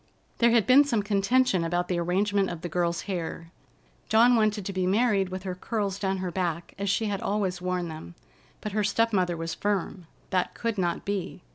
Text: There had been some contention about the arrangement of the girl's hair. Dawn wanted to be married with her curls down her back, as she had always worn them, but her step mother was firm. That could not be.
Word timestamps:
There 0.39 0.49
had 0.49 0.65
been 0.65 0.83
some 0.83 1.03
contention 1.03 1.63
about 1.63 1.87
the 1.87 1.99
arrangement 1.99 2.49
of 2.49 2.61
the 2.61 2.69
girl's 2.69 3.01
hair. 3.03 3.51
Dawn 4.09 4.35
wanted 4.35 4.65
to 4.65 4.73
be 4.73 4.87
married 4.87 5.29
with 5.29 5.43
her 5.43 5.53
curls 5.53 5.99
down 5.99 6.17
her 6.17 6.31
back, 6.31 6.73
as 6.79 6.89
she 6.89 7.05
had 7.05 7.21
always 7.21 7.61
worn 7.61 7.87
them, 7.87 8.15
but 8.61 8.71
her 8.71 8.83
step 8.83 9.13
mother 9.13 9.37
was 9.37 9.53
firm. 9.53 10.07
That 10.31 10.55
could 10.55 10.79
not 10.79 11.05
be. 11.05 11.43